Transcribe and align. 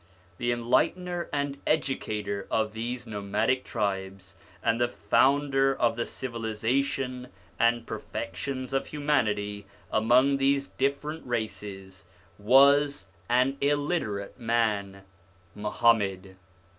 The 0.39 0.51
enlightener 0.51 1.29
and 1.31 1.59
educator 1.67 2.47
of 2.49 2.73
these 2.73 3.05
nomadic 3.05 3.63
tribes, 3.63 4.35
and 4.63 4.81
the 4.81 4.87
founder 4.87 5.75
of 5.75 5.95
the 5.95 6.05
civilisa 6.05 6.83
tion 6.83 7.27
and 7.59 7.85
perfections 7.85 8.73
of 8.73 8.87
humanity 8.87 9.67
among 9.91 10.37
these 10.37 10.69
different 10.69 11.23
races, 11.27 12.05
was 12.39 13.09
an 13.29 13.57
illiterate 13.61 14.39
man, 14.39 15.03
Muhammad. 15.53 16.35